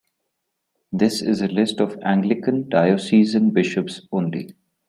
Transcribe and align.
This 0.91 1.21
is 1.21 1.41
a 1.43 1.47
list 1.47 1.79
of 1.79 1.95
Anglican 2.03 2.67
Diocesan 2.69 3.51
Bishops 3.51 4.01
only. 4.11 4.55